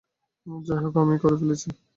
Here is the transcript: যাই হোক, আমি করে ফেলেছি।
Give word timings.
যাই 0.65 0.79
হোক, 0.83 0.95
আমি 1.03 1.15
করে 1.21 1.35
ফেলেছি। 1.41 1.69